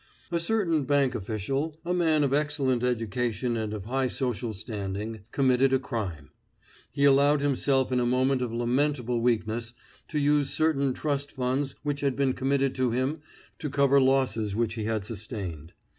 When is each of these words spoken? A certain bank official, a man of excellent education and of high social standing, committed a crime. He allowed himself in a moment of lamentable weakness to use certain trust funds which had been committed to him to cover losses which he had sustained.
A 0.31 0.39
certain 0.39 0.85
bank 0.85 1.13
official, 1.13 1.77
a 1.85 1.93
man 1.93 2.23
of 2.23 2.33
excellent 2.33 2.81
education 2.81 3.55
and 3.55 3.71
of 3.71 3.85
high 3.85 4.07
social 4.07 4.51
standing, 4.51 5.19
committed 5.31 5.73
a 5.73 5.77
crime. 5.77 6.31
He 6.91 7.03
allowed 7.05 7.41
himself 7.41 7.91
in 7.91 7.99
a 7.99 8.05
moment 8.07 8.41
of 8.41 8.51
lamentable 8.51 9.21
weakness 9.21 9.73
to 10.07 10.17
use 10.17 10.49
certain 10.49 10.93
trust 10.95 11.29
funds 11.33 11.75
which 11.83 11.99
had 12.01 12.15
been 12.15 12.33
committed 12.33 12.73
to 12.73 12.89
him 12.89 13.19
to 13.59 13.69
cover 13.69 14.01
losses 14.01 14.55
which 14.55 14.73
he 14.73 14.85
had 14.85 15.05
sustained. 15.05 15.71